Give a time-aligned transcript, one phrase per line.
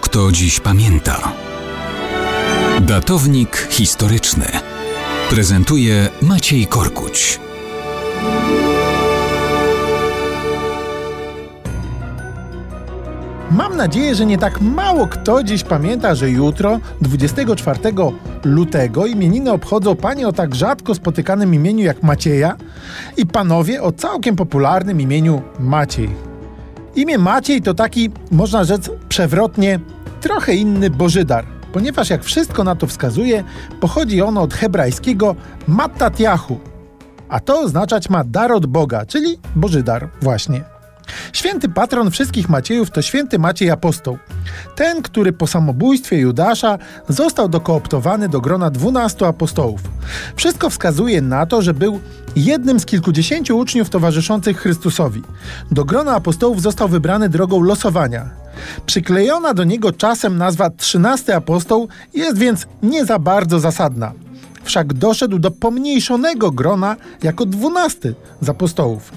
[0.00, 1.32] kto dziś pamięta.
[2.80, 4.46] Datownik historyczny
[5.30, 7.40] prezentuje Maciej Korkuć.
[13.50, 17.78] Mam nadzieję, że nie tak mało kto dziś pamięta, że jutro, 24
[18.44, 22.56] lutego, imieniny obchodzą panie o tak rzadko spotykanym imieniu jak Macieja
[23.16, 26.30] i panowie o całkiem popularnym imieniu Maciej.
[26.96, 29.80] Imię Maciej to taki, można rzec przewrotnie,
[30.20, 33.44] trochę inny Bożydar, ponieważ jak wszystko na to wskazuje,
[33.80, 35.36] pochodzi ono od hebrajskiego
[35.68, 36.60] Mattatiahu,
[37.28, 40.64] a to oznaczać ma dar od Boga, czyli Bożydar właśnie.
[41.32, 44.18] Święty patron wszystkich Maciejów to święty Maciej Apostoł.
[44.76, 49.80] Ten, który po samobójstwie Judasza został dokooptowany do grona dwunastu apostołów.
[50.36, 52.00] Wszystko wskazuje na to, że był
[52.36, 55.22] jednym z kilkudziesięciu uczniów towarzyszących Chrystusowi.
[55.70, 58.39] Do grona apostołów został wybrany drogą losowania.
[58.86, 64.12] Przyklejona do niego czasem nazwa trzynasty apostoł jest więc nie za bardzo zasadna.
[64.62, 69.12] Wszak doszedł do pomniejszonego grona jako dwunasty z apostołów.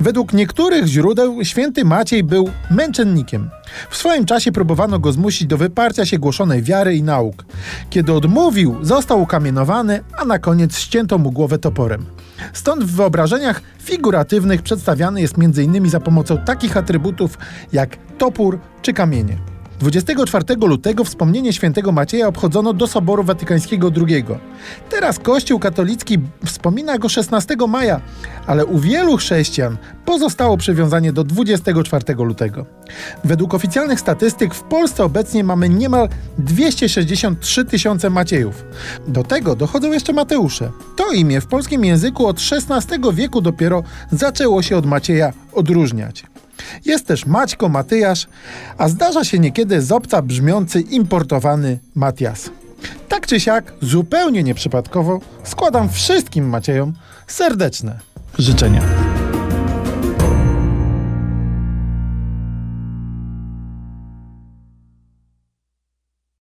[0.00, 3.50] Według niektórych źródeł święty Maciej był męczennikiem.
[3.90, 7.44] W swoim czasie próbowano go zmusić do wyparcia się głoszonej wiary i nauk.
[7.90, 12.06] Kiedy odmówił, został ukamienowany, a na koniec ścięto mu głowę toporem.
[12.52, 15.90] Stąd w wyobrażeniach figuratywnych przedstawiany jest m.in.
[15.90, 17.38] za pomocą takich atrybutów
[17.72, 19.53] jak topór czy kamienie.
[19.80, 24.24] 24 lutego wspomnienie świętego Macieja obchodzono do Soboru Watykańskiego II.
[24.90, 28.00] Teraz Kościół katolicki wspomina go 16 maja,
[28.46, 32.66] ale u wielu chrześcijan pozostało przywiązanie do 24 lutego.
[33.24, 36.08] Według oficjalnych statystyk w Polsce obecnie mamy niemal
[36.38, 38.64] 263 tysiące Maciejów.
[39.08, 40.70] Do tego dochodzą jeszcze Mateusze.
[40.96, 46.33] To imię w polskim języku od XVI wieku dopiero zaczęło się od Macieja odróżniać.
[46.84, 48.26] Jest też Maćko Matyjasz,
[48.78, 52.50] a zdarza się niekiedy z obca brzmiący importowany Matias.
[53.08, 56.92] Tak czy siak, zupełnie nieprzypadkowo składam wszystkim Maciejom
[57.26, 57.98] serdeczne
[58.38, 59.03] życzenia.